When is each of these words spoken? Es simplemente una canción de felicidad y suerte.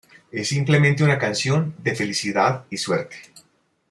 Es 0.31 0.47
simplemente 0.47 1.03
una 1.03 1.19
canción 1.19 1.75
de 1.77 1.93
felicidad 1.93 2.65
y 2.71 2.77
suerte. 2.77 3.17